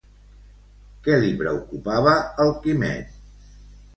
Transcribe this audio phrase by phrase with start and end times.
[1.07, 2.15] Què li preocupava
[2.45, 3.13] el Quimet?